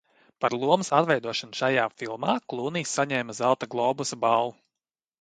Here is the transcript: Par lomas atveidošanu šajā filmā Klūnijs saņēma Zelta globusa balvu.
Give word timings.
Par 0.45 0.53
lomas 0.63 0.89
atveidošanu 0.99 1.59
šajā 1.59 1.85
filmā 2.01 2.35
Klūnijs 2.55 2.97
saņēma 3.01 3.39
Zelta 3.45 3.73
globusa 3.77 4.23
balvu. 4.29 4.61